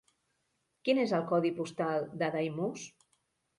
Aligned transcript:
Quin 0.87 1.01
és 1.01 1.13
el 1.19 1.27
codi 1.33 1.53
postal 1.61 2.09
de 2.25 2.33
Daimús? 2.39 2.91